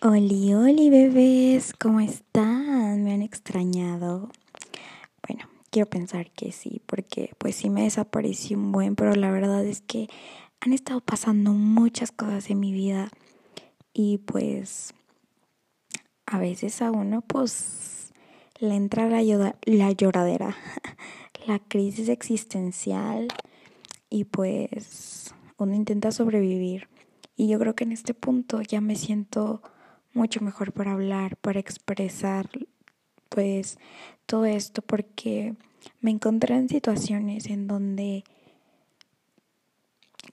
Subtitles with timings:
[0.00, 3.02] Oli, oli bebés, ¿cómo están?
[3.02, 4.30] ¿Me han extrañado?
[5.26, 9.64] Bueno, quiero pensar que sí, porque pues sí me desaparecí un buen, pero la verdad
[9.64, 10.08] es que
[10.60, 13.10] han estado pasando muchas cosas en mi vida
[13.92, 14.94] y pues
[16.26, 18.12] a veces a uno pues
[18.60, 20.56] le entra la, la lloradera,
[21.48, 23.26] la crisis existencial
[24.10, 26.86] y pues uno intenta sobrevivir.
[27.34, 29.60] Y yo creo que en este punto ya me siento
[30.18, 32.50] mucho mejor para hablar, para expresar
[33.28, 33.78] pues
[34.26, 35.54] todo esto porque
[36.00, 38.24] me encontré en situaciones en donde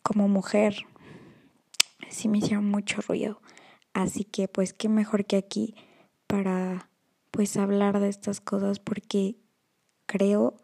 [0.01, 0.75] como mujer
[2.09, 3.41] sí me hicieron mucho ruido.
[3.93, 5.75] Así que pues qué mejor que aquí
[6.25, 6.89] para
[7.29, 9.35] pues hablar de estas cosas porque
[10.07, 10.55] creo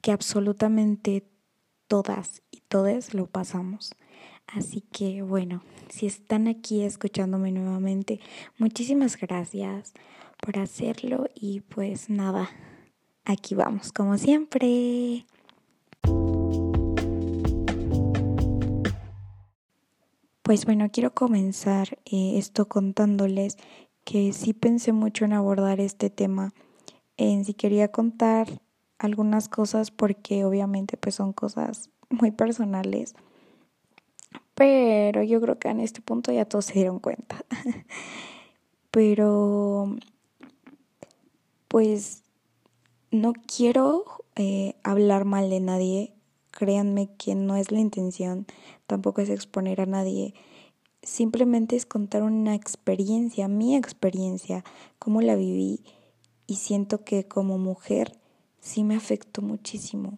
[0.00, 1.28] que absolutamente
[1.88, 3.92] todas y todos lo pasamos.
[4.46, 8.20] Así que bueno, si están aquí escuchándome nuevamente,
[8.58, 9.92] muchísimas gracias
[10.40, 12.50] por hacerlo y pues nada,
[13.24, 15.26] aquí vamos como siempre.
[20.42, 23.56] Pues bueno, quiero comenzar eh, esto contándoles
[24.04, 26.52] que sí pensé mucho en abordar este tema,
[27.16, 28.46] en si quería contar
[28.98, 33.14] algunas cosas porque obviamente pues son cosas muy personales
[34.56, 37.44] pero yo creo que en este punto ya todos se dieron cuenta.
[38.90, 39.94] Pero,
[41.68, 42.22] pues,
[43.10, 44.04] no quiero
[44.34, 46.14] eh, hablar mal de nadie.
[46.52, 48.46] Créanme que no es la intención,
[48.86, 50.32] tampoco es exponer a nadie.
[51.02, 54.64] Simplemente es contar una experiencia, mi experiencia,
[54.98, 55.84] cómo la viví.
[56.46, 58.18] Y siento que como mujer
[58.60, 60.16] sí me afectó muchísimo.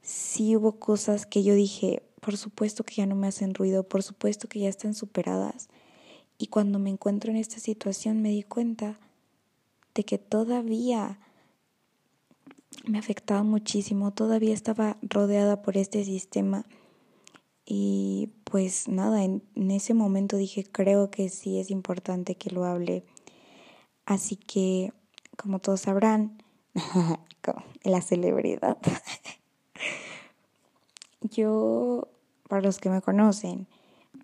[0.00, 4.02] Sí hubo cosas que yo dije, por supuesto que ya no me hacen ruido, por
[4.02, 5.68] supuesto que ya están superadas.
[6.38, 8.98] Y cuando me encuentro en esta situación me di cuenta
[9.94, 11.18] de que todavía
[12.86, 16.64] me afectaba muchísimo, todavía estaba rodeada por este sistema.
[17.64, 23.04] Y pues nada, en, ese momento dije, creo que sí es importante que lo hable.
[24.06, 24.92] Así que,
[25.36, 26.42] como todos sabrán,
[27.82, 28.78] la celebridad.
[31.20, 32.08] Yo,
[32.48, 33.66] para los que me conocen,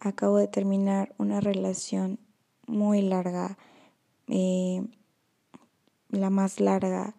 [0.01, 2.19] acabo de terminar una relación
[2.67, 3.59] muy larga,
[4.29, 4.83] eh,
[6.11, 7.17] la más larga.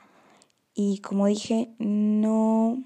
[0.74, 2.84] Y como dije, no,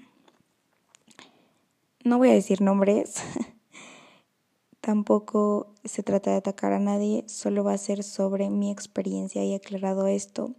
[2.04, 3.16] no voy a decir nombres,
[4.80, 9.54] tampoco se trata de atacar a nadie, solo va a ser sobre mi experiencia y
[9.54, 10.54] aclarado esto,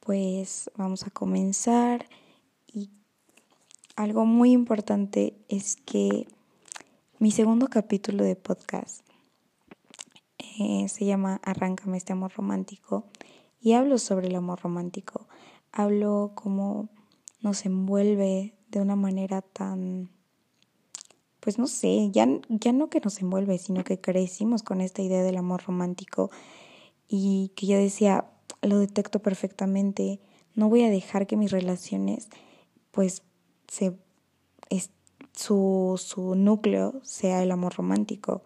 [0.00, 2.06] pues vamos a comenzar
[3.96, 6.26] algo muy importante es que
[7.18, 9.02] mi segundo capítulo de podcast
[10.58, 13.06] eh, se llama Arráncame este amor romántico
[13.60, 15.26] y hablo sobre el amor romántico.
[15.72, 16.88] Hablo cómo
[17.40, 20.10] nos envuelve de una manera tan,
[21.40, 25.22] pues no sé, ya, ya no que nos envuelve, sino que crecimos con esta idea
[25.22, 26.30] del amor romántico
[27.08, 28.26] y que yo decía,
[28.62, 30.20] lo detecto perfectamente,
[30.54, 32.28] no voy a dejar que mis relaciones
[32.90, 33.22] pues
[33.74, 33.92] se,
[34.70, 34.90] es,
[35.32, 38.42] su, su núcleo sea el amor romántico.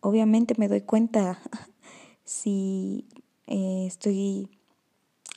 [0.00, 1.40] Obviamente me doy cuenta
[2.24, 3.06] si
[3.46, 4.50] eh, estoy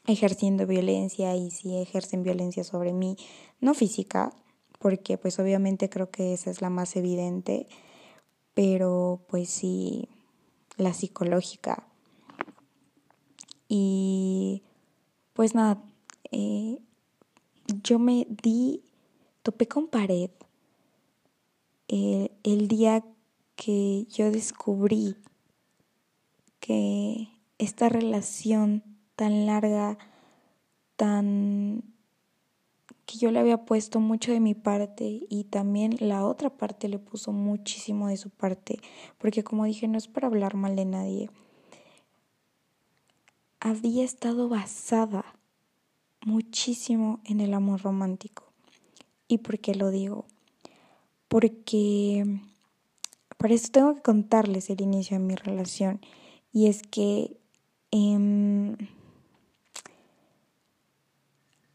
[0.08, 3.16] ejerciendo violencia y si ejercen violencia sobre mí,
[3.62, 4.34] no física,
[4.80, 7.68] porque pues obviamente creo que esa es la más evidente,
[8.54, 10.10] pero pues sí
[10.76, 11.88] la psicológica.
[13.70, 14.64] Y
[15.32, 15.82] pues nada,
[16.32, 16.80] eh,
[17.84, 18.84] yo me di
[19.44, 20.32] topé con pared
[21.88, 23.04] el día
[23.56, 25.16] que yo descubrí
[26.60, 27.28] que
[27.60, 28.84] esta relación
[29.16, 29.98] tan larga,
[30.96, 31.84] tan
[33.06, 37.00] que yo le había puesto mucho de mi parte y también la otra parte le
[37.00, 38.80] puso muchísimo de su parte,
[39.18, 41.30] porque como dije, no es para hablar mal de nadie.
[43.60, 45.26] Había estado basada
[46.26, 48.43] muchísimo en el amor romántico.
[49.34, 50.28] ¿Y por qué lo digo?
[51.28, 52.24] Porque
[53.40, 56.02] para eso tengo que contarles el inicio de mi relación.
[56.52, 57.36] Y es que
[57.90, 58.78] em,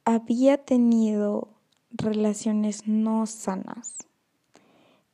[0.04, 1.48] había tenido
[1.90, 3.96] relaciones no sanas.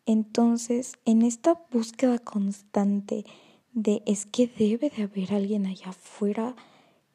[0.05, 3.25] Entonces, en esta búsqueda constante
[3.73, 6.55] de es que debe de haber alguien allá afuera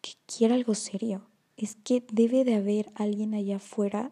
[0.01, 1.21] que quiera algo serio,
[1.55, 4.11] es que debe de haber alguien allá afuera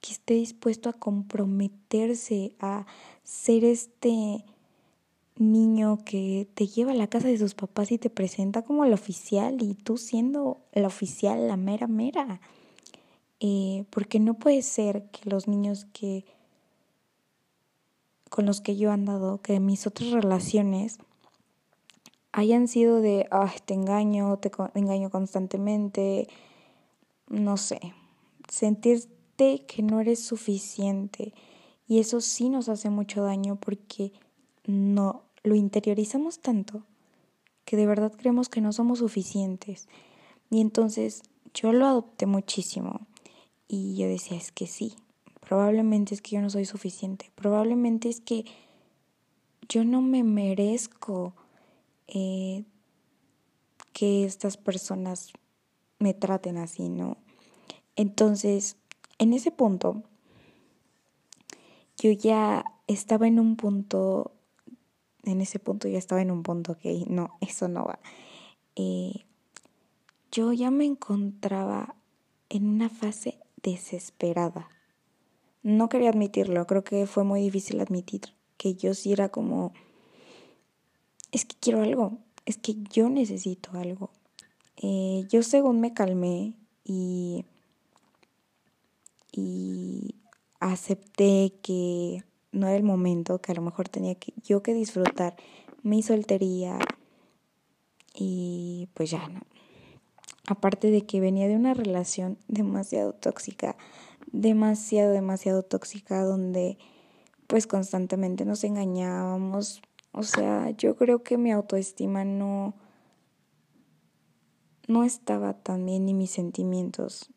[0.00, 2.86] que esté dispuesto a comprometerse, a
[3.24, 4.44] ser este
[5.36, 8.94] niño que te lleva a la casa de sus papás y te presenta como la
[8.94, 12.40] oficial y tú siendo la oficial, la mera mera.
[13.40, 16.24] Eh, porque no puede ser que los niños que
[18.30, 20.98] con los que yo he andado, que mis otras relaciones
[22.32, 26.28] hayan sido de, ah, te engaño, te engaño constantemente,
[27.28, 27.80] no sé,
[29.66, 31.32] que no eres suficiente.
[31.86, 34.12] Y eso sí nos hace mucho daño porque
[34.66, 36.84] no lo interiorizamos tanto
[37.64, 39.88] que de verdad creemos que no somos suficientes.
[40.50, 43.06] Y entonces yo lo adopté muchísimo
[43.68, 44.94] y yo decía, es que sí,
[45.40, 48.46] probablemente es que yo no soy suficiente, probablemente es que
[49.68, 51.34] yo no me merezco
[52.06, 52.64] eh,
[53.92, 55.32] que estas personas
[55.98, 57.18] me traten así, ¿no?
[57.96, 58.77] Entonces,
[59.18, 60.02] en ese punto,
[61.98, 64.32] yo ya estaba en un punto,
[65.24, 67.98] en ese punto ya estaba en un punto que no, eso no va.
[68.76, 69.24] Eh,
[70.30, 71.96] yo ya me encontraba
[72.48, 74.68] en una fase desesperada.
[75.62, 78.22] No quería admitirlo, creo que fue muy difícil admitir
[78.56, 79.72] que yo sí era como,
[81.32, 84.10] es que quiero algo, es que yo necesito algo.
[84.76, 86.54] Eh, yo según me calmé
[86.84, 87.44] y,
[89.32, 90.16] y
[90.60, 95.36] acepté que no era el momento, que a lo mejor tenía que yo que disfrutar
[95.82, 96.78] mi soltería
[98.14, 99.40] y pues ya no.
[100.46, 103.76] Aparte de que venía de una relación demasiado tóxica,
[104.32, 106.78] demasiado, demasiado tóxica donde
[107.46, 109.82] pues constantemente nos engañábamos.
[110.12, 112.74] O sea, yo creo que mi autoestima no
[114.88, 117.30] no estaba tan bien ni mis sentimientos.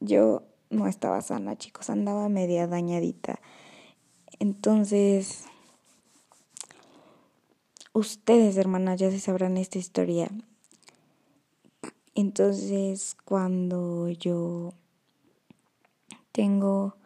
[0.00, 0.42] Yo
[0.74, 3.40] no estaba sana, chicos, andaba media dañadita.
[4.38, 5.44] Entonces,
[7.92, 10.28] ustedes, hermanas, ya se sabrán esta historia.
[12.14, 14.74] Entonces, cuando yo
[16.32, 16.96] tengo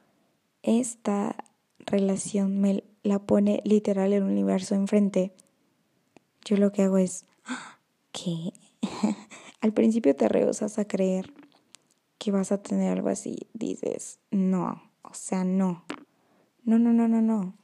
[0.63, 1.37] esta
[1.79, 5.33] relación, me la pone literal el universo enfrente,
[6.45, 7.25] yo lo que hago es,
[8.13, 8.53] ¿qué?
[9.61, 11.33] Al principio te rehusas a creer
[12.19, 13.49] que vas a tener algo así.
[13.55, 15.85] Dices, no, o sea, no.
[16.65, 17.55] No, no, no, no, no.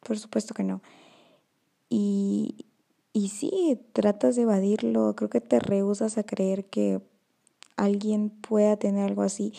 [0.00, 0.82] Por supuesto que no.
[1.88, 2.66] Y,
[3.12, 5.14] y sí, tratas de evadirlo.
[5.16, 7.00] Creo que te rehusas a creer que
[7.76, 9.52] alguien pueda tener algo así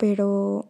[0.00, 0.64] pero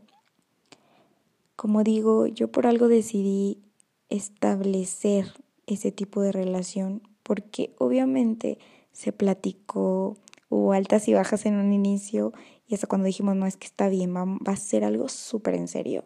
[1.54, 3.62] como digo, yo por algo decidí
[4.08, 5.32] establecer
[5.68, 8.58] ese tipo de relación porque obviamente
[8.90, 10.16] se platicó,
[10.50, 12.34] hubo altas y bajas en un inicio
[12.66, 15.68] y hasta cuando dijimos, no, es que está bien, va, a ser algo súper en
[15.68, 16.04] serio.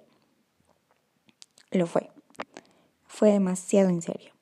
[1.72, 2.10] Lo fue.
[3.06, 4.32] Fue demasiado en serio.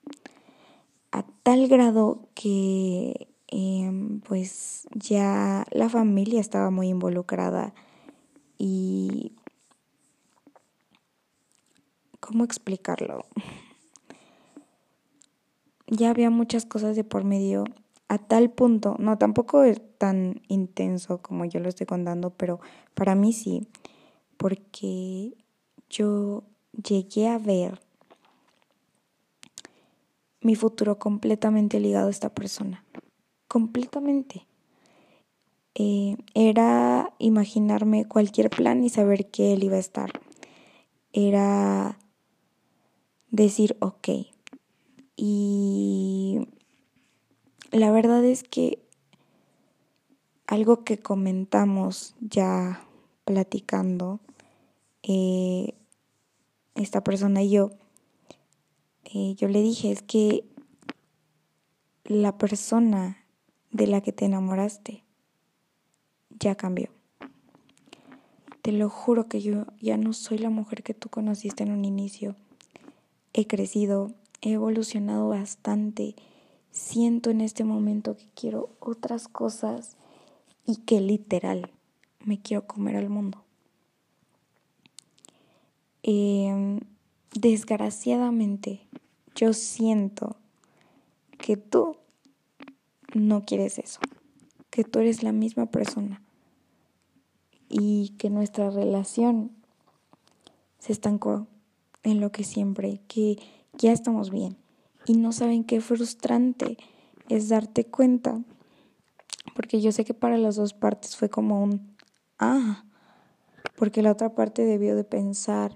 [1.11, 7.73] A tal grado que em, pues ya la familia estaba muy involucrada
[8.57, 9.33] y
[12.19, 13.25] ¿cómo explicarlo?
[15.87, 17.65] Ya había muchas cosas de por medio
[18.13, 22.59] a tal punto, no, tampoco es tan intenso como yo lo estoy contando, pero
[22.93, 23.67] para mí sí,
[24.37, 25.33] porque
[25.89, 26.43] yo
[26.87, 27.81] llegué a ver
[30.41, 32.85] mi futuro completamente ligado a esta persona,
[33.47, 34.45] completamente.
[35.75, 40.11] Eh, era imaginarme cualquier plan y saber que él iba a estar.
[41.13, 41.97] Era
[43.31, 44.09] decir, ok.
[45.15, 46.47] Y
[47.73, 48.79] la verdad es que
[50.45, 52.85] algo que comentamos ya
[53.25, 54.19] platicando,
[55.01, 55.73] eh,
[56.75, 57.71] esta persona y yo,
[59.05, 60.45] eh, yo le dije, es que
[62.03, 63.17] la persona
[63.71, 65.03] de la que te enamoraste
[66.39, 66.89] ya cambió.
[68.61, 71.85] Te lo juro que yo ya no soy la mujer que tú conociste en un
[71.85, 72.35] inicio.
[73.33, 76.15] He crecido, he evolucionado bastante.
[76.73, 79.95] Siento en este momento que quiero otras cosas
[80.65, 81.69] y que literal
[82.25, 83.43] me quiero comer al mundo.
[86.01, 86.79] Em,
[87.35, 88.87] desgraciadamente,
[89.35, 90.35] yo siento
[91.37, 91.95] que tú
[93.13, 93.99] no quieres eso,
[94.71, 96.23] que tú eres la misma persona
[97.69, 99.51] y que nuestra relación
[100.79, 101.45] se estancó
[102.01, 103.37] en lo que siempre, que
[103.77, 104.62] ya estamos bien.
[105.05, 106.77] Y no saben qué frustrante
[107.29, 108.41] es darte cuenta,
[109.55, 111.95] porque yo sé que para las dos partes fue como un,
[112.39, 112.85] ah,
[113.75, 115.75] porque la otra parte debió de pensar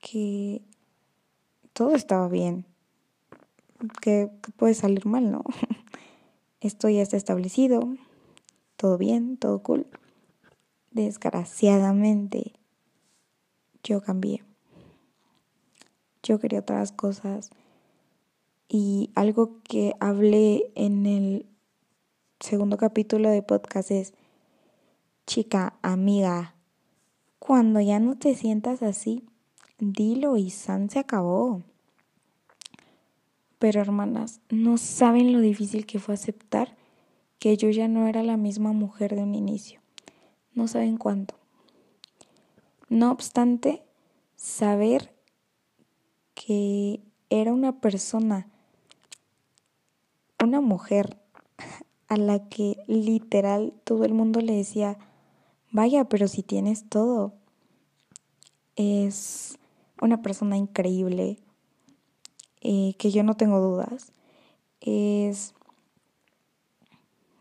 [0.00, 0.62] que
[1.72, 2.66] todo estaba bien,
[4.00, 5.44] que, puede salir mal, ¿no?
[6.60, 7.80] Esto ya está establecido,
[8.76, 9.86] todo bien, todo cool.
[10.90, 12.54] Desgraciadamente,
[13.84, 14.42] yo cambié.
[16.22, 17.50] Yo quería otras cosas.
[18.68, 21.46] Y algo que hablé en el
[22.38, 24.14] segundo capítulo de podcast es,
[25.26, 26.54] chica, amiga,
[27.38, 29.24] cuando ya no te sientas así,
[29.78, 31.62] dilo y San se acabó.
[33.58, 36.76] Pero hermanas, no saben lo difícil que fue aceptar
[37.38, 39.80] que yo ya no era la misma mujer de un inicio.
[40.54, 41.34] No saben cuánto.
[42.88, 43.82] No obstante,
[44.36, 45.12] saber
[46.34, 48.48] que era una persona,
[50.42, 51.18] una mujer
[52.08, 54.98] a la que literal todo el mundo le decía,
[55.70, 57.34] vaya, pero si tienes todo,
[58.76, 59.58] es
[60.00, 61.38] una persona increíble,
[62.60, 64.12] eh, que yo no tengo dudas,
[64.80, 65.54] es,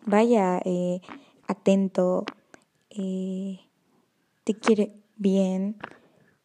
[0.05, 1.01] vaya, eh,
[1.47, 2.25] atento,
[2.89, 3.59] eh,
[4.43, 5.77] te quiere bien,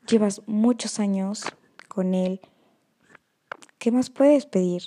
[0.07, 1.45] llevas muchos años
[1.89, 2.41] con él,
[3.79, 4.83] ¿qué más puedes pedir?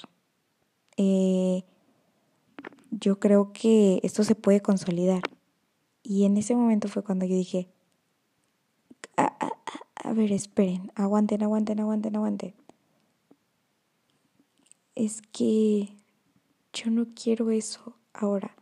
[2.91, 5.21] Yo creo que esto se puede consolidar.
[6.03, 7.69] Y en ese momento fue cuando yo dije,
[9.17, 12.65] a ver, esperen, aguanten, aguanten, aguanten, aguanten
[14.95, 15.89] es que
[16.73, 18.55] yo no quiero eso ahora.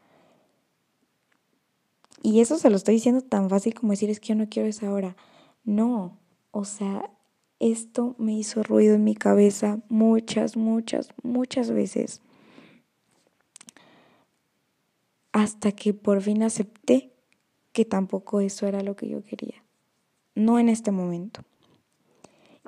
[2.22, 4.68] Y eso se lo estoy diciendo tan fácil como decir es que yo no quiero
[4.68, 5.16] eso ahora.
[5.64, 6.18] No,
[6.52, 7.10] o sea,
[7.72, 12.22] esto me hizo ruido en mi cabeza muchas, muchas, muchas veces.
[15.32, 17.14] Hasta que por fin acepté
[17.72, 19.64] que tampoco eso era lo que yo quería.
[20.36, 21.42] No en este momento.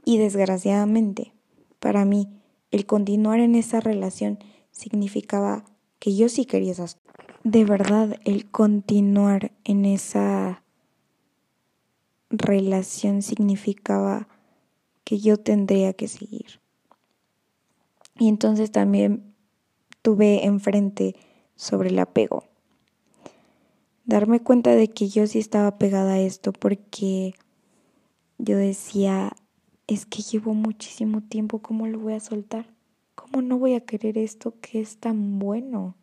[0.06, 1.34] Y desgraciadamente,
[1.80, 2.30] para mí,
[2.72, 4.40] el continuar en esa relación
[4.72, 5.66] significaba
[6.00, 7.06] que yo sí quería esas cosas.
[7.44, 10.64] De verdad, el continuar en esa
[12.30, 14.28] relación significaba
[15.06, 16.60] que yo tendría que seguir.
[18.20, 19.34] Y entonces también
[20.02, 21.16] tuve enfrente
[21.56, 22.44] sobre el apego.
[24.04, 27.34] Darme cuenta de que yo sí estaba pegada a esto porque
[28.38, 29.32] yo decía,
[29.88, 32.68] es que llevo muchísimo tiempo, ¿cómo lo voy a soltar?
[33.16, 35.96] ¿Cómo no voy a querer esto que es tan bueno?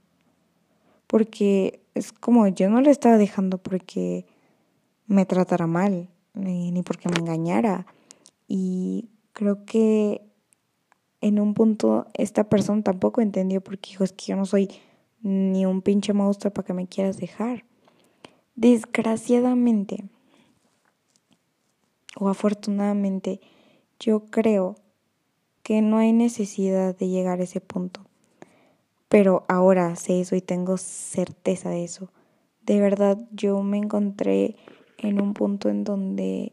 [1.07, 4.27] Porque es como yo no le estaba dejando porque
[5.07, 7.87] me tratara mal, ni, porque me engañara.
[8.55, 10.21] Y creo que
[11.23, 14.69] en un punto esta persona tampoco entendió porque dijo, es que yo no soy
[15.23, 17.65] ni un pinche monstruo para que me quieras dejar.
[18.55, 20.05] Desgraciadamente,
[22.21, 23.41] o afortunadamente,
[23.99, 24.77] yo creo
[25.63, 28.05] que no hay necesidad de llegar a ese punto.
[29.09, 32.13] Pero ahora sé eso y tengo certeza de eso.
[32.61, 34.57] De verdad, yo me encontré
[34.99, 36.53] en un punto en donde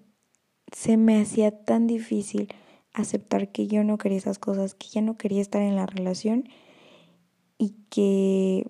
[0.72, 2.54] se me hacía tan difícil
[2.94, 6.50] aceptar que yo no quería esas cosas, que ya no quería estar en la relación
[7.58, 8.66] y que,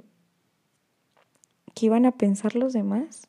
[1.73, 3.27] que iban a pensar los demás.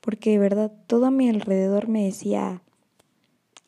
[0.00, 2.62] Porque de verdad todo a mi alrededor me decía,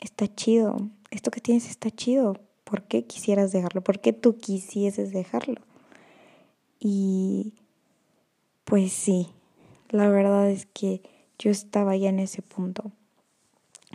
[0.00, 3.82] está chido, esto que tienes está chido, ¿por qué quisieras dejarlo?
[3.82, 5.60] ¿Por qué tú quisieses dejarlo?
[6.80, 7.52] Y
[8.64, 9.28] pues sí,
[9.90, 11.02] la verdad es que
[11.38, 12.92] yo estaba ya en ese punto.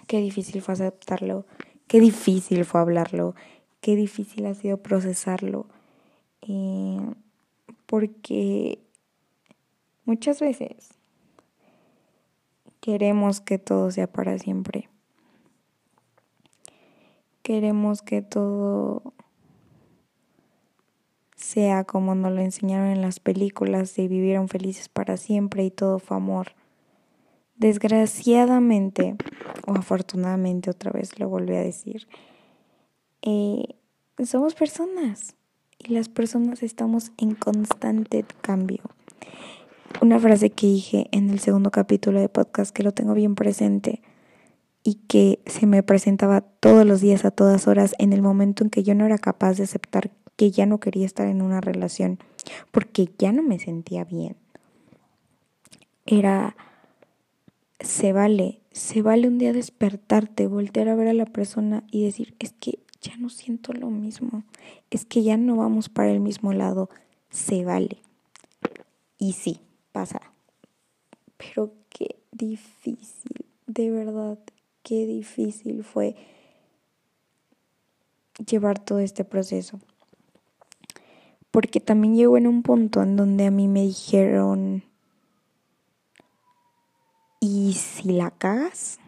[0.07, 1.45] Qué difícil fue aceptarlo,
[1.87, 3.35] qué difícil fue hablarlo,
[3.81, 5.67] qué difícil ha sido procesarlo.
[6.41, 6.99] Eh,
[7.85, 8.79] porque
[10.05, 10.89] muchas veces
[12.79, 14.89] queremos que todo sea para siempre
[17.47, 19.13] queremos que todo
[21.37, 25.99] sea como nos lo enseñaron en las películas y vivieron felices para siempre y todo
[25.99, 26.47] fue amor.
[27.57, 29.15] Desgraciadamente,
[29.65, 32.07] o afortunadamente otra vez lo volví a decir,
[33.21, 33.75] eh,
[34.23, 35.35] somos personas
[35.79, 38.81] y las personas estamos en constante cambio.
[40.01, 44.01] Una frase que dije en el segundo capítulo de podcast que lo tengo bien presente
[44.83, 48.69] y que se me presentaba todos los días a todas horas en el momento en
[48.69, 52.19] que yo no era capaz de aceptar que ya no quería estar en una relación
[52.71, 54.35] porque ya no me sentía bien.
[56.05, 56.55] Era,
[57.79, 62.35] se vale, se vale un día despertarte, voltear a ver a la persona y decir,
[62.39, 64.43] es que ya no siento lo mismo,
[64.89, 66.89] es que ya no vamos para el mismo lado,
[67.29, 67.97] se vale.
[69.19, 70.21] Y sí, pasa.
[71.37, 74.39] Pero qué difícil, de verdad,
[74.83, 76.15] qué difícil fue
[78.45, 79.79] llevar todo este proceso.
[81.51, 84.83] porque también llegó en un punto en donde a mí me dijeron,
[87.39, 88.99] ¿y si la cagas?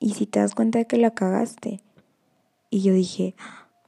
[0.00, 1.80] ¿Y si te das cuenta de que la cagaste?
[2.70, 3.34] Y yo dije,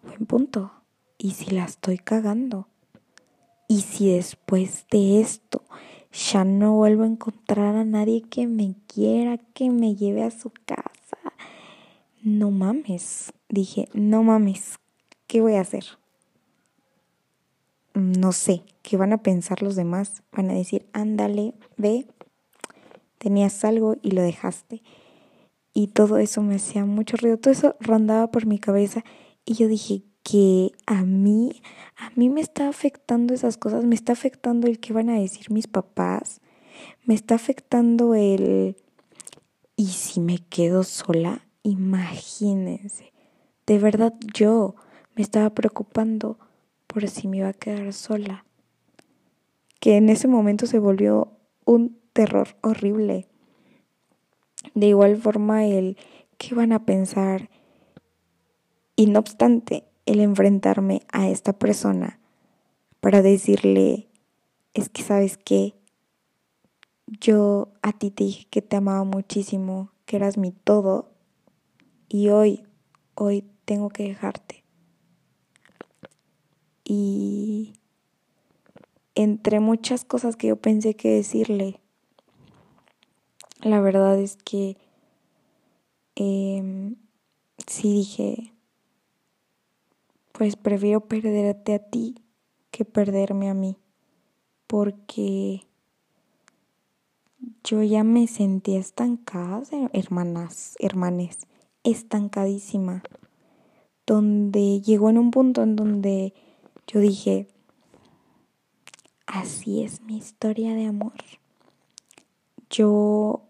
[0.03, 0.73] buen punto,
[1.19, 2.67] ¿y si la estoy cagando?
[3.69, 5.63] ¿Y si después de esto
[6.13, 10.51] ya no vuelvo a encontrar a nadie que me quiera, que me lleve a su
[10.67, 11.19] casa?
[12.23, 14.79] No mames, dije, no mames,
[15.27, 15.85] ¿qué voy a hacer?
[17.95, 20.23] No sé, ¿qué van a pensar los demás?
[20.33, 22.07] Van a decir, ándale, ve,
[23.21, 24.83] tenías algo y lo dejaste.
[25.73, 29.05] Y todo eso me hacía mucho ruido, todo eso rondaba por mi cabeza
[29.45, 31.63] y yo dije que a mí,
[31.97, 35.51] a mí me está afectando esas cosas, me está afectando el que van a decir
[35.51, 36.41] mis papás,
[37.05, 38.77] me está afectando el,
[39.77, 41.47] ¿y si me quedo sola?
[41.63, 43.13] Imagínense,
[43.67, 44.75] de verdad yo
[45.15, 46.39] me estaba preocupando
[46.87, 48.45] por si me iba a quedar sola,
[49.79, 53.27] que en ese momento se volvió un terror horrible.
[54.75, 55.97] De igual forma el
[56.39, 57.51] qué van a pensar
[58.97, 62.21] y no obstante el enfrentarme a esta persona
[63.01, 64.09] para decirle
[64.75, 65.75] es que sabes qué
[67.19, 71.11] yo a ti te dije que te amaba muchísimo, que eras mi todo
[72.09, 72.65] y hoy,
[73.15, 74.65] hoy tengo que dejarte.
[76.85, 77.75] Y
[79.15, 81.81] entre muchas cosas que yo pensé que decirle,
[83.63, 84.77] la verdad es que
[86.17, 86.95] eh,
[87.67, 88.53] sí dije,
[90.33, 92.15] pues prefiero perderte a ti
[92.71, 93.77] que perderme a mí,
[94.67, 95.67] porque
[97.65, 99.63] yo ya me sentía estancada,
[99.93, 101.47] hermanas, hermanes
[101.85, 103.03] estancadísima,
[104.07, 106.35] donde llegó en un punto en donde
[106.87, 107.49] yo dije,
[109.27, 111.13] así es mi historia de amor.
[112.69, 113.43] Yo,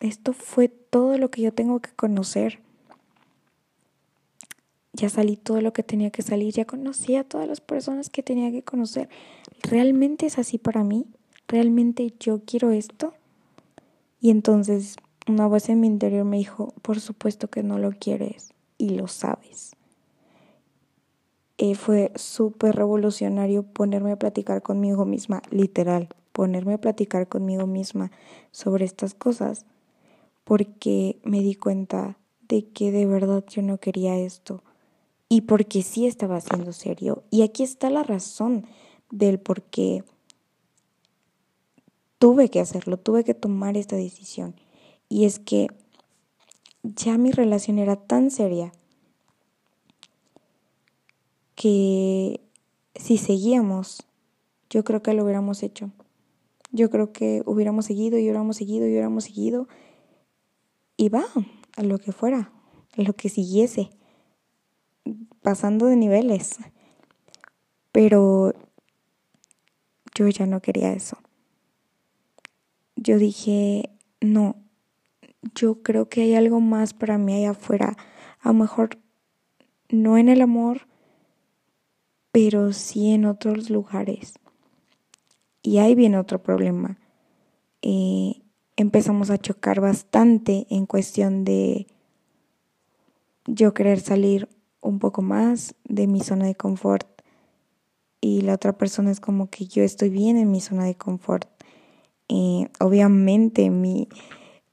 [0.00, 2.60] esto fue todo lo que yo tengo que conocer.
[4.92, 8.22] Ya salí todo lo que tenía que salir, ya conocí a todas las personas que
[8.22, 9.08] tenía que conocer.
[9.62, 11.06] ¿Realmente es así para mí?
[11.46, 13.14] ¿Realmente yo quiero esto?
[14.20, 14.96] Y entonces
[15.28, 19.08] una voz en mi interior me dijo, por supuesto que no lo quieres y lo
[19.08, 19.76] sabes.
[21.58, 28.12] Eh, fue súper revolucionario ponerme a platicar conmigo misma, literal, ponerme a platicar conmigo misma
[28.52, 29.66] sobre estas cosas,
[30.48, 32.16] porque me di cuenta
[32.48, 34.62] de que de verdad yo no quería esto
[35.28, 37.22] y porque sí estaba siendo serio.
[37.28, 38.64] Y aquí está la razón
[39.10, 40.04] del por qué
[42.18, 44.54] tuve que hacerlo, tuve que tomar esta decisión.
[45.10, 45.66] Y es que
[46.82, 48.72] ya mi relación era tan seria
[51.56, 52.40] que
[52.94, 54.02] si seguíamos,
[54.70, 55.90] yo creo que lo hubiéramos hecho.
[56.72, 59.68] Yo creo que hubiéramos seguido y hubiéramos seguido y hubiéramos seguido.
[61.00, 61.24] Y va,
[61.76, 62.50] a lo que fuera,
[62.96, 63.88] a lo que siguiese,
[65.42, 66.58] pasando de niveles.
[67.92, 68.52] Pero
[70.12, 71.16] yo ya no quería eso.
[72.96, 74.56] Yo dije, no,
[75.54, 77.96] yo creo que hay algo más para mí allá afuera.
[78.40, 78.98] A lo mejor
[79.88, 80.88] no en el amor,
[82.32, 84.34] pero sí en otros lugares.
[85.62, 86.98] Y ahí viene otro problema.
[87.82, 88.42] Eh,
[88.78, 91.86] empezamos a chocar bastante en cuestión de
[93.46, 94.48] yo querer salir
[94.80, 97.06] un poco más de mi zona de confort
[98.20, 101.48] y la otra persona es como que yo estoy bien en mi zona de confort.
[102.28, 104.08] Eh, obviamente mi,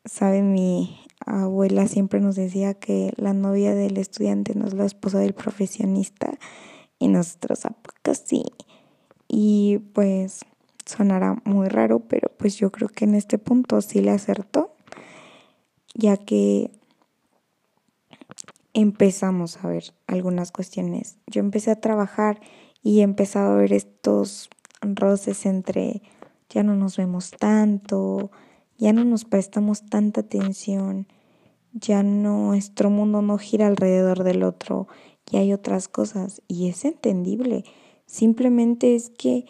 [0.05, 5.17] Sabe, mi abuela siempre nos decía que la novia del estudiante no es la esposa
[5.17, 6.37] del profesionista
[6.99, 8.43] y nosotros a poco sí.
[9.27, 10.41] Y pues
[10.85, 14.75] sonará muy raro, pero pues yo creo que en este punto sí le acertó,
[15.93, 16.71] ya que
[18.73, 21.17] empezamos a ver algunas cuestiones.
[21.27, 22.39] Yo empecé a trabajar
[22.83, 24.49] y he empezado a ver estos
[24.81, 26.01] roces entre
[26.49, 28.31] ya no nos vemos tanto,
[28.77, 31.07] ya no nos prestamos tanta atención,
[31.73, 34.87] ya nuestro mundo no gira alrededor del otro
[35.31, 37.63] y hay otras cosas y es entendible.
[38.05, 39.45] Simplemente es que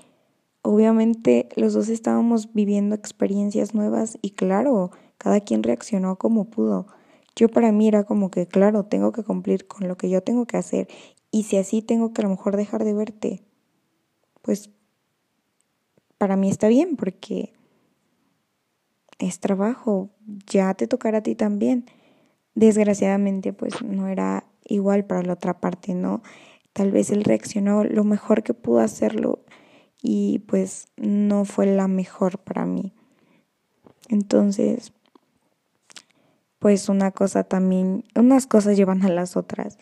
[0.65, 6.88] obviamente los dos estábamos viviendo experiencias nuevas y claro, cada quien reaccionó como pudo.
[7.36, 10.45] Yo para mí era como que, claro, tengo que cumplir con lo que yo tengo
[10.45, 10.88] que hacer
[11.32, 13.43] y si así tengo que a lo mejor dejar de verte,
[14.41, 14.71] pues
[16.17, 17.54] para mí está bien porque
[19.19, 20.10] es trabajo,
[20.47, 21.86] ya te tocará a ti también.
[22.56, 26.21] Desgraciadamente, pues no era igual para la otra parte, ¿no?
[26.75, 29.39] tal vez él reaccionó lo mejor que pudo hacerlo
[30.01, 32.93] y pues no fue la mejor para mí.
[34.10, 34.93] Entonces,
[36.60, 39.77] pues una cosa también, unas cosas llevan a las otras.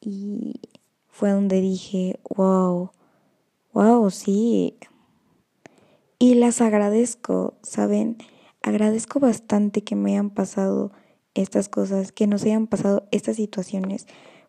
[0.00, 0.60] Y
[1.08, 2.90] fue donde dije, wow,
[3.72, 4.76] wow, sí.
[6.18, 8.18] Y las agradezco, ¿saben?
[8.62, 10.92] Agradezco bastante que me hayan pasado
[11.34, 14.06] estas cosas, que nos hayan pasado estas situaciones,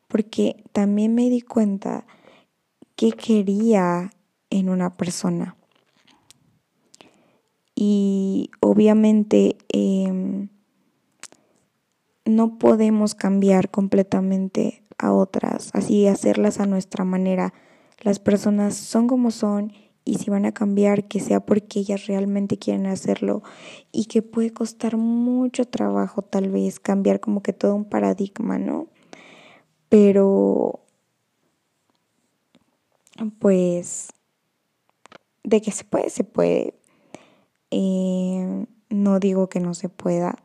[0.07, 2.05] porque también me di cuenta
[2.95, 4.11] que quería
[4.51, 5.55] en una persona.
[7.73, 10.49] Y obviamente em,
[12.25, 17.55] no podemos cambiar completamente a otras, así hacerlas a nuestra manera.
[18.01, 22.57] Las personas son como son y si van a cambiar, que sea porque ellas realmente
[22.57, 23.43] quieren hacerlo
[23.91, 28.87] y que puede costar mucho trabajo tal vez cambiar como que todo un paradigma, ¿no?
[29.89, 30.81] Pero
[33.39, 34.09] pues
[35.43, 36.73] de que se puede, se puede.
[37.71, 40.37] Eh, no digo que no se pueda,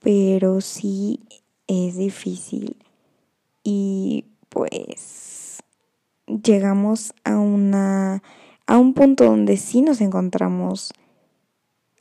[0.00, 1.20] pero sí
[1.66, 2.76] es difícil.
[3.62, 5.62] Y pues
[6.26, 8.22] llegamos a una
[8.66, 10.92] a un punto donde sí nos encontramos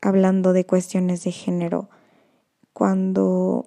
[0.02, 1.90] hablando de cuestiones de género,
[2.74, 3.66] cuando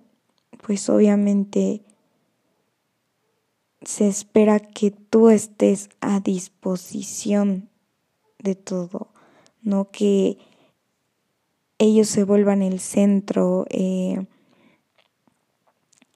[0.62, 1.82] pues obviamente
[3.82, 7.69] se espera que tú estés a disposición
[8.42, 9.12] de todo,
[9.62, 10.38] no que
[11.78, 13.66] ellos se vuelvan el centro.
[13.70, 14.26] Eh,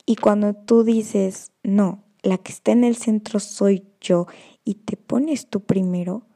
[0.06, 4.26] y cuando tú dices, no, la que está en el centro soy yo
[4.64, 6.26] y te pones tú primero,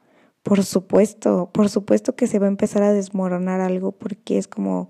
[0.43, 4.89] por supuesto, por supuesto que se va a empezar a desmoronar algo porque es como,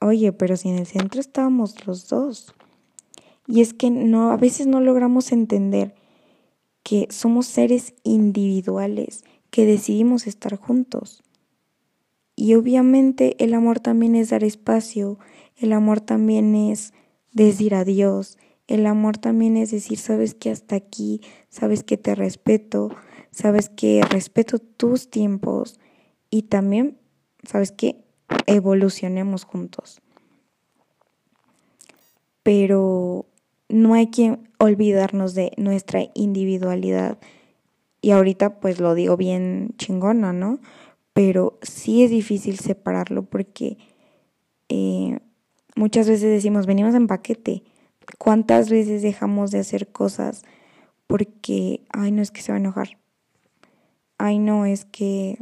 [0.00, 2.54] oye, pero si en el centro estábamos los dos.
[3.46, 5.94] Y es que no, a veces no logramos entender
[6.82, 11.22] que somos seres individuales que decidimos estar juntos.
[12.34, 15.18] Y obviamente el amor también es dar espacio,
[15.56, 16.94] el amor también es
[17.32, 22.88] decir adiós, el amor también es decir, sabes que hasta aquí, sabes que te respeto,
[23.30, 25.78] sabes que respeto tus tiempos
[26.30, 26.96] y también,
[27.46, 28.02] sabes que
[28.46, 30.00] evolucionemos juntos.
[32.42, 33.26] Pero
[33.68, 37.18] no hay que olvidarnos de nuestra individualidad
[38.02, 40.58] y ahorita pues lo digo bien chingona, ¿no?
[41.14, 43.78] Pero sí es difícil separarlo porque
[44.68, 45.20] eh,
[45.76, 47.62] muchas veces decimos, venimos en paquete.
[48.18, 50.42] ¿Cuántas veces dejamos de hacer cosas
[51.06, 52.98] porque, ay, no es que se va a enojar?
[54.18, 55.38] Ay, no, es que,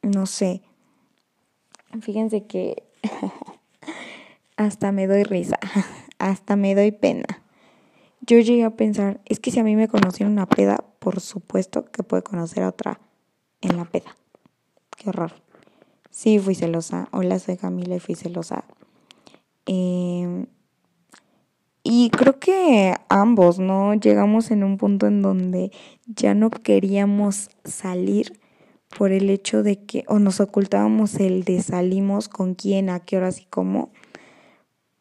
[0.00, 0.62] no sé.
[2.00, 2.84] Fíjense que
[4.56, 5.58] hasta me doy risa,
[6.18, 7.42] hasta me doy pena.
[8.22, 11.86] Yo llegué a pensar, es que si a mí me conocieron una peda, por supuesto
[11.86, 13.00] que puede conocer a otra
[13.60, 14.16] en la peda.
[14.96, 15.32] Qué horror.
[16.10, 17.08] Sí, fui celosa.
[17.10, 18.64] Hola, soy Camila y fui celosa.
[19.66, 20.46] Em,
[21.82, 23.94] y creo que ambos, ¿no?
[23.94, 25.72] Llegamos en un punto en donde
[26.06, 28.38] ya no queríamos salir
[28.96, 33.16] por el hecho de que, o nos ocultábamos el de salimos con quién, a qué
[33.16, 33.90] horas y cómo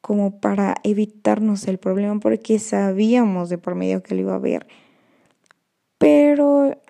[0.01, 4.65] como para evitarnos el problema porque sabíamos de por medio que lo iba a ver.
[5.99, 6.81] Pero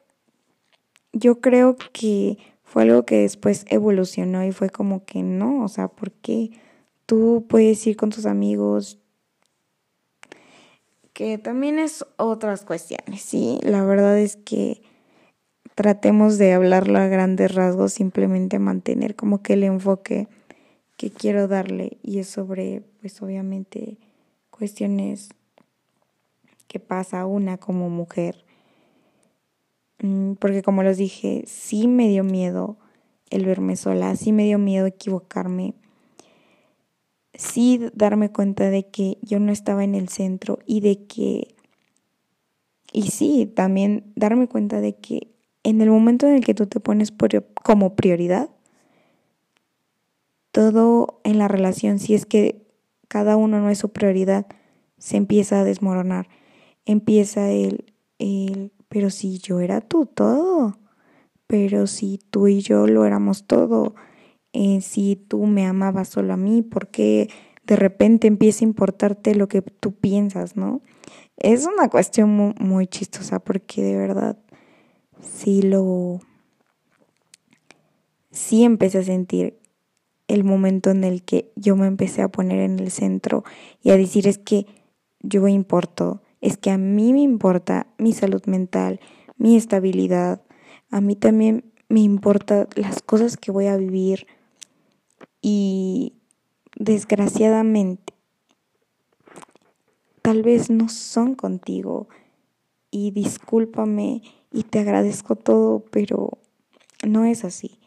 [1.12, 5.88] yo creo que fue algo que después evolucionó y fue como que no, o sea,
[5.88, 6.52] porque
[7.06, 9.00] tú puedes ir con tus amigos,
[11.14, 13.60] que también es otras cuestiones, ¿sí?
[13.64, 14.82] La verdad es que
[15.76, 20.28] tratemos de hablarlo a grandes rasgos, simplemente mantener como que el enfoque
[20.96, 23.98] que quiero darle y es sobre, pues obviamente,
[24.52, 25.30] cuestiones
[26.68, 28.46] que pasa una como mujer.
[30.02, 32.78] Mm, porque como les dije, sí me dio miedo
[33.30, 35.76] el verme sola, sí me dio miedo equivocarme,
[37.34, 41.56] sí darme cuenta de que yo no estaba en el centro y de que,
[42.92, 45.28] y sí, también darme cuenta de que
[45.64, 47.14] en el momento en el que tú te pones
[47.64, 48.50] como prioridad,
[50.52, 52.66] todo en la relación, si es que
[53.08, 54.48] cada uno no es su prioridad,
[54.98, 56.28] se empieza a desmoronar.
[56.86, 60.78] Empieza el, el, pero si yo era tú todo,
[61.48, 63.96] pero si tú y yo lo éramos todo,
[64.54, 67.30] eh, si tú me amabas solo a mí, ¿por qué
[67.66, 70.82] de repente empieza a importarte lo que tú piensas, no?
[71.38, 74.38] Es una cuestión muy, muy chistosa porque de verdad
[75.22, 76.20] sí lo...
[78.32, 79.60] Sí empecé a sentir
[80.28, 83.44] el momento en el que yo me empecé a poner en el centro
[83.82, 84.68] y a decir es que
[85.22, 89.00] yo importo, es que a mí me importa mi salud mental,
[89.38, 90.42] mi estabilidad,
[90.90, 94.28] a mí también me importa las cosas que voy a vivir.
[95.42, 96.14] Y
[96.76, 98.14] desgraciadamente
[100.22, 102.08] tal vez no son contigo.
[102.92, 106.40] Y discúlpame y te agradezco todo, pero
[107.08, 107.80] no es así.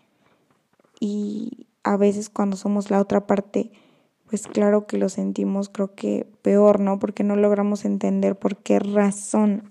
[1.00, 3.72] Y a veces cuando somos la otra parte,
[4.32, 6.98] pues claro que lo sentimos, creo que peor, ¿no?
[6.98, 9.70] Porque no logramos entender por qué razón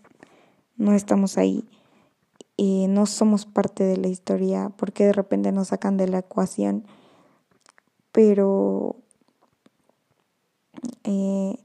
[0.77, 1.67] no estamos ahí.
[2.57, 6.85] Y no somos parte de la historia, porque de repente nos sacan de la ecuación.
[8.11, 8.97] Pero
[11.05, 11.55] eh,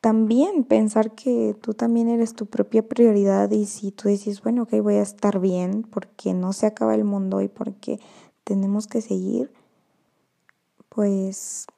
[0.00, 4.80] también pensar que tú también eres tu propia prioridad y si tú dices, bueno, ok,
[4.82, 8.00] voy a estar bien porque no se acaba el mundo y porque
[8.42, 9.52] tenemos que seguir,
[10.98, 11.68] pues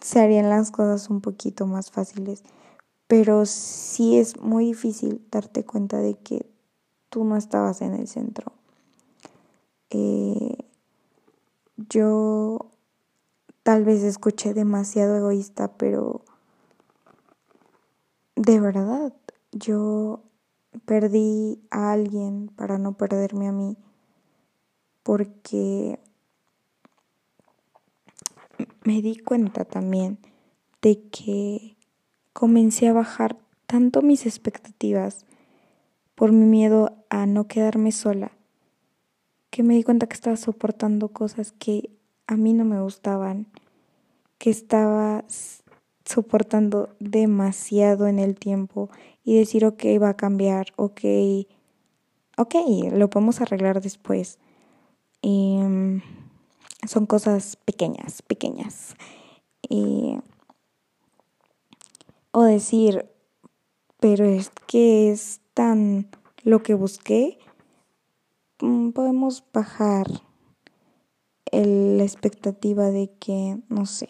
[0.00, 2.44] se harían las cosas un poquito más fáciles.
[3.08, 6.48] Pero sí es muy difícil darte cuenta de que
[7.08, 8.52] tú no estabas en el centro.
[9.90, 10.56] Eh,
[11.76, 12.70] yo
[13.64, 16.22] tal vez escuché demasiado egoísta, pero
[18.36, 19.12] de verdad,
[19.50, 20.22] yo
[20.84, 23.76] perdí a alguien para no perderme a mí,
[25.02, 25.98] porque
[28.84, 30.18] me di cuenta también
[30.80, 31.76] de que
[32.32, 35.24] comencé a bajar tanto mis expectativas
[36.14, 38.32] por mi miedo a no quedarme sola,
[39.50, 41.90] que me di cuenta que estaba soportando cosas que
[42.26, 43.46] a mí no me gustaban,
[44.38, 45.24] que estaba
[46.04, 48.90] soportando demasiado en el tiempo
[49.24, 51.00] y decir, ok, va a cambiar, ok,
[52.36, 52.54] ok,
[52.92, 54.38] lo podemos arreglar después.
[55.22, 56.02] Em,
[56.86, 58.94] son cosas pequeñas, pequeñas.
[62.34, 63.06] o decir,
[64.00, 66.08] pero es que es tan
[66.44, 67.38] lo que busqué,
[68.60, 70.06] mm, podemos bajar
[71.52, 74.08] la expectativa de que, no sé,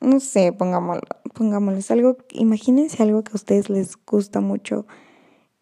[0.00, 1.02] no sé, pongámoslo,
[1.34, 4.86] pongámoslo, es algo, imagínense algo que a ustedes les gusta mucho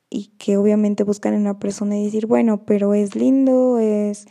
[0.09, 4.27] y que obviamente buscan en una persona y decir, bueno, pero es lindo, es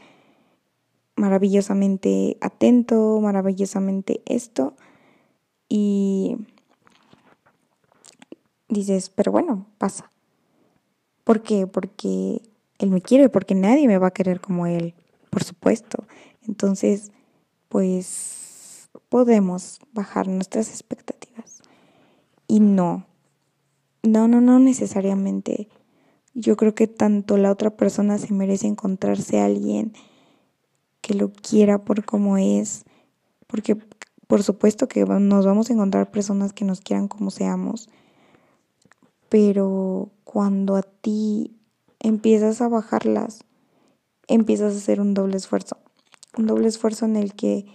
[1.20, 4.76] maravillosamente atento, maravillosamente esto
[5.68, 6.38] y
[8.70, 10.12] dices, pero bueno, pasa.
[11.24, 11.68] ¿Por qué?
[11.68, 12.42] Porque
[12.80, 14.96] él me quiere, porque nadie me va a querer como él,
[15.30, 16.06] por supuesto.
[16.48, 17.12] Entonces,
[17.68, 21.62] pues podemos bajar nuestras expectativas.
[22.48, 23.06] Y no,
[24.02, 25.68] no, no, no necesariamente.
[26.34, 29.94] Yo creo que tanto la otra persona se merece encontrarse a alguien
[31.02, 32.86] que lo quiera por como es,
[33.48, 33.78] porque
[34.28, 37.90] por supuesto que nos vamos a encontrar personas que nos quieran como seamos,
[39.30, 41.56] pero cuando a ti
[42.00, 43.44] empiezas a bajarlas,
[44.28, 45.78] empiezas a hacer un doble esfuerzo,
[46.38, 47.66] un doble esfuerzo en el que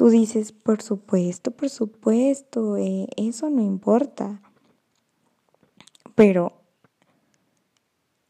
[0.00, 4.40] Tú dices, por supuesto, por supuesto, eh, eso no importa.
[6.14, 6.59] Pero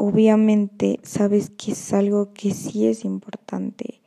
[0.01, 4.01] obviamente sabes que es algo que sí es importante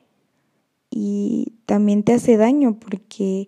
[0.90, 3.48] y también te hace daño porque,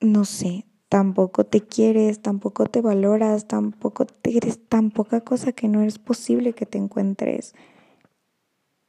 [0.00, 5.68] no sé, tampoco te quieres, tampoco te valoras, tampoco te eres tan poca cosa que
[5.68, 7.54] no es posible que te encuentres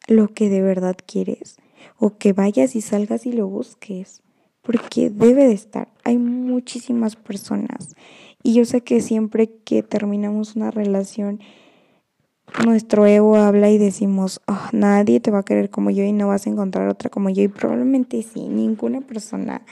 [0.08, 1.58] lo que de verdad quieres
[2.00, 4.24] o que vayas y salgas y lo busques,
[4.64, 5.90] porque debe de estar.
[6.04, 7.94] Hay muchísimas personas
[8.42, 11.40] y yo sé que siempre que terminamos una relación,
[12.66, 16.28] nuestro ego habla y decimos, oh, nadie te va a querer como yo y no
[16.28, 19.64] vas a encontrar otra como yo y probablemente sí, ninguna persona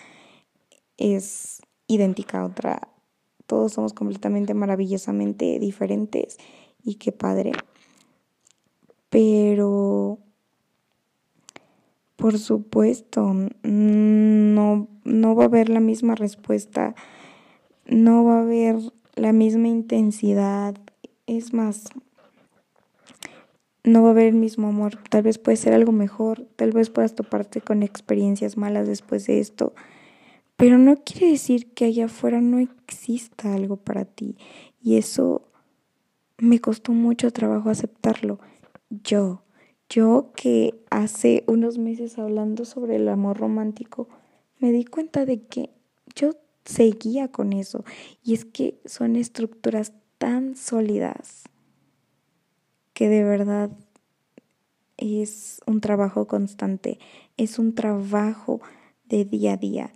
[0.98, 2.88] es idéntica a otra.
[3.48, 6.38] Todos somos completamente maravillosamente diferentes
[6.84, 7.52] y qué padre.
[9.10, 10.20] Pero
[12.16, 13.34] por supuesto,
[13.64, 16.96] no, no va a haber la misma respuesta,
[17.86, 18.78] no va a haber
[19.16, 20.76] la misma intensidad,
[21.28, 21.90] es más,
[23.86, 26.90] no va a haber el mismo amor, tal vez puede ser algo mejor, tal vez
[26.90, 29.74] puedas toparte con experiencias malas después de esto,
[30.58, 34.38] pero no quiere decir que allá afuera no exista algo para ti
[34.82, 35.44] y eso
[36.38, 38.40] me costó mucho trabajo aceptarlo.
[38.90, 39.44] Yo,
[39.90, 44.10] yo que hace unos meses hablando sobre el amor romántico,
[44.60, 45.70] me di cuenta de que
[46.16, 46.32] yo
[46.66, 47.84] seguía con eso.
[48.24, 51.44] Y es que son estructuras tan sólidas
[52.96, 53.70] que de verdad
[54.96, 56.98] es un trabajo constante,
[57.36, 58.62] es un trabajo
[59.04, 59.94] de día a día,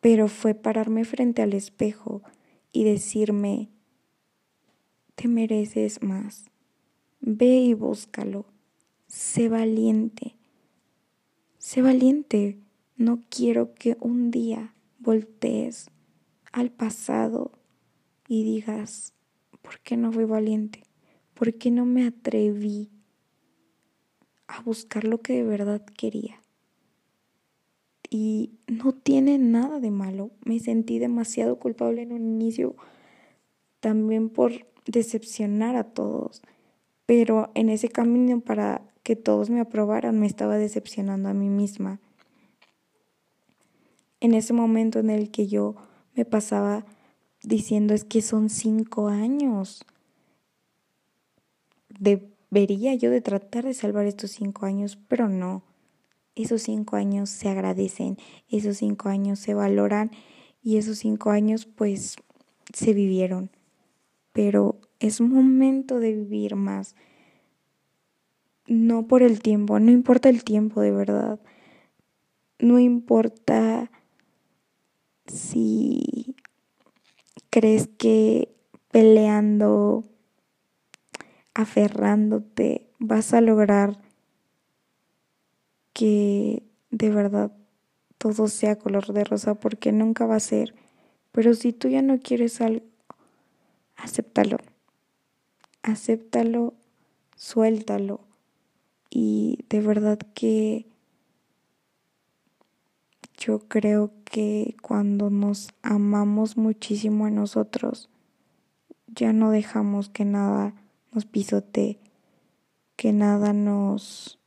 [0.00, 2.22] pero fue pararme frente al espejo
[2.72, 3.68] y decirme,
[5.14, 6.46] te mereces más,
[7.20, 8.46] ve y búscalo,
[9.06, 10.34] sé valiente,
[11.58, 12.58] sé valiente,
[12.96, 15.90] no quiero que un día voltees
[16.50, 17.52] al pasado
[18.26, 19.12] y digas,
[19.60, 20.87] ¿por qué no fui valiente?
[21.38, 22.90] ¿Por qué no me atreví
[24.48, 26.42] a buscar lo que de verdad quería?
[28.10, 30.32] Y no tiene nada de malo.
[30.44, 32.74] Me sentí demasiado culpable en un inicio
[33.78, 36.42] también por decepcionar a todos.
[37.06, 42.00] Pero en ese camino para que todos me aprobaran me estaba decepcionando a mí misma.
[44.18, 45.76] En ese momento en el que yo
[46.16, 46.84] me pasaba
[47.44, 49.86] diciendo es que son cinco años.
[51.98, 55.64] Debería yo de tratar de salvar estos cinco años, pero no.
[56.34, 58.16] Esos cinco años se agradecen,
[58.48, 60.12] esos cinco años se valoran
[60.62, 62.16] y esos cinco años pues
[62.72, 63.50] se vivieron.
[64.32, 66.94] Pero es momento de vivir más.
[68.66, 71.40] No por el tiempo, no importa el tiempo de verdad.
[72.60, 73.90] No importa
[75.26, 76.36] si
[77.50, 78.54] crees que
[78.90, 80.04] peleando,
[81.58, 83.98] aferrándote, vas a lograr
[85.92, 87.50] que de verdad
[88.16, 90.76] todo sea color de rosa, porque nunca va a ser.
[91.32, 92.86] Pero si tú ya no quieres algo,
[93.96, 94.58] acéptalo.
[95.82, 96.74] Acéptalo,
[97.34, 98.20] suéltalo.
[99.10, 100.86] Y de verdad que
[103.36, 108.10] yo creo que cuando nos amamos muchísimo a nosotros,
[109.08, 110.72] ya no dejamos que nada
[111.18, 111.98] nos pisotee,
[112.94, 114.38] que nada nos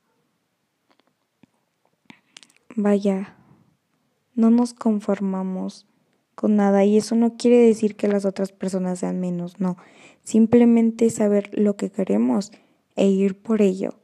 [2.77, 3.35] vaya,
[4.35, 5.85] no nos conformamos
[6.33, 9.75] con nada y eso no quiere decir que las otras personas sean menos, no,
[10.23, 12.53] simplemente saber lo que queremos
[12.95, 13.99] e ir por ello.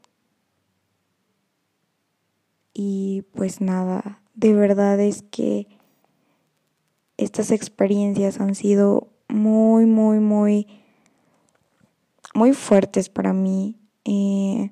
[2.74, 5.70] Y pues nada, de verdad es que
[7.16, 10.68] estas experiencias han sido muy, muy, muy,
[12.38, 13.76] muy fuertes para mí.
[14.06, 14.72] Eh,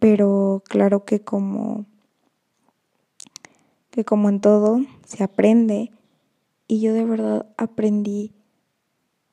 [0.00, 1.86] pero claro que como
[3.90, 5.92] que como en todo se aprende
[6.66, 8.34] y yo de verdad aprendí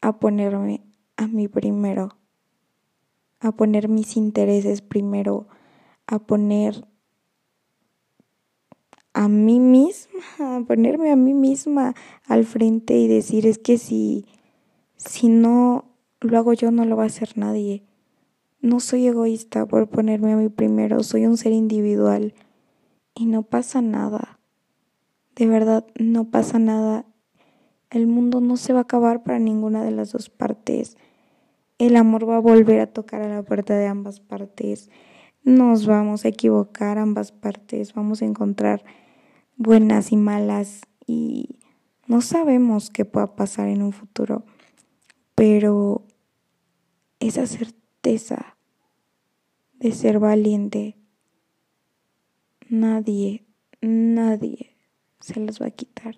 [0.01, 0.83] a ponerme
[1.17, 2.17] a mí primero,
[3.39, 5.47] a poner mis intereses primero,
[6.05, 6.87] a poner
[9.13, 10.19] a mí misma,
[10.57, 11.95] a ponerme a mí misma
[12.27, 14.25] al frente y decir es que si,
[14.97, 15.85] si no
[16.21, 17.83] lo hago yo no lo va a hacer nadie.
[18.61, 22.33] No soy egoísta por ponerme a mí primero, soy un ser individual
[23.13, 24.39] y no pasa nada.
[25.35, 27.05] De verdad, no pasa nada.
[27.89, 30.97] El mundo no se va a acabar para ninguna de las dos partes.
[31.77, 34.89] El amor va a volver a tocar a la puerta de ambas partes
[35.45, 38.83] nos vamos a equivocar ambas partes, vamos a encontrar
[39.57, 41.59] buenas y malas y
[42.07, 44.43] no sabemos qué pueda pasar en un futuro,
[45.35, 46.03] pero
[47.19, 48.57] esa certeza
[49.73, 50.97] de ser valiente,
[52.69, 53.45] nadie,
[53.81, 54.75] nadie
[55.19, 56.17] se las va a quitar.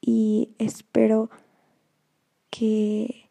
[0.00, 1.30] Y espero
[2.50, 3.28] que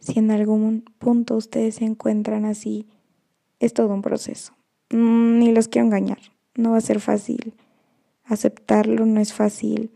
[0.00, 2.86] si en algún punto ustedes se encuentran así,
[3.60, 4.54] es todo un proceso.
[4.90, 6.18] Ni los quiero engañar,
[6.54, 7.54] no va a ser fácil.
[8.24, 9.90] Aceptarlo no es fácil.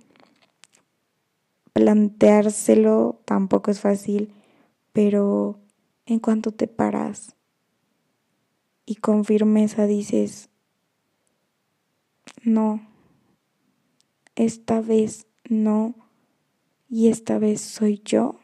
[1.73, 4.33] Planteárselo tampoco es fácil,
[4.93, 5.61] pero
[6.07, 7.37] en cuanto te paras
[8.89, 10.49] y con firmeza dices,
[12.43, 12.81] no,
[14.35, 15.95] esta vez no,
[16.89, 18.37] y esta vez soy yo,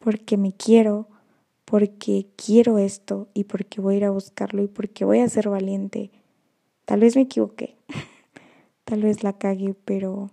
[0.00, 1.08] porque me quiero,
[1.66, 5.50] porque quiero esto y porque voy a ir a buscarlo y porque voy a ser
[5.50, 6.10] valiente.
[6.86, 7.76] Tal vez me equivoqué,
[8.84, 10.30] tal vez la cagué, pero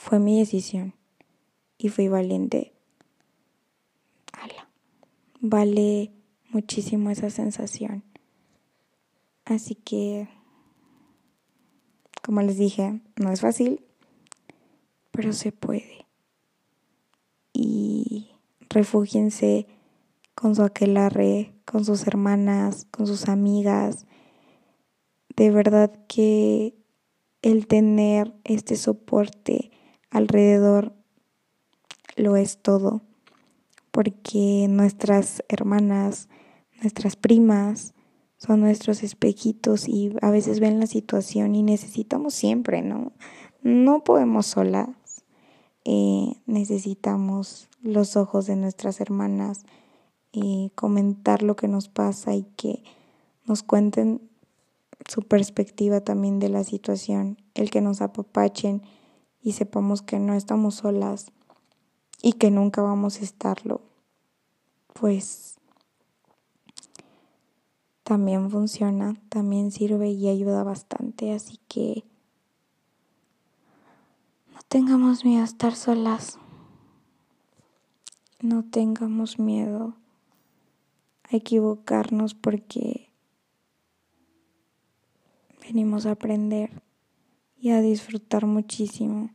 [0.00, 0.94] fue mi decisión
[1.76, 2.72] y fui valiente.
[5.42, 6.10] Vale
[6.48, 8.02] muchísimo esa sensación.
[9.44, 10.26] Así que,
[12.22, 13.84] como les dije, no es fácil,
[15.10, 16.06] pero se puede
[17.52, 18.30] y
[18.70, 19.66] refúgiense
[20.34, 24.06] con su aquelarre, con sus hermanas, con sus amigas.
[25.36, 26.74] De verdad que
[27.42, 29.70] el tener este soporte
[30.10, 30.92] alrededor
[32.16, 33.02] lo es todo,
[33.90, 36.28] porque nuestras hermanas,
[36.80, 37.94] nuestras primas,
[38.36, 43.12] son nuestros espejitos y a veces ven la situación y necesitamos siempre, ¿no?
[43.62, 44.88] No podemos solas,
[45.84, 49.64] eh, necesitamos los ojos de nuestras hermanas,
[50.32, 52.82] y comentar lo que nos pasa y que
[53.44, 54.20] nos cuenten
[55.08, 58.82] su perspectiva también de la situación, el que nos apapachen
[59.42, 61.32] y sepamos que no estamos solas
[62.22, 63.80] y que nunca vamos a estarlo,
[64.92, 65.56] pues
[68.02, 72.04] también funciona, también sirve y ayuda bastante, así que
[74.52, 76.38] no tengamos miedo a estar solas,
[78.40, 79.94] no tengamos miedo
[81.30, 83.10] a equivocarnos porque
[85.62, 86.82] venimos a aprender
[87.60, 89.30] y a disfrutar muchísimo.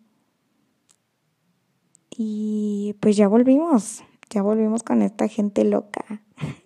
[2.10, 6.24] Y pues ya volvimos, ya volvimos con esta gente loca.